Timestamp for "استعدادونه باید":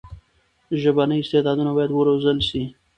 1.21-1.91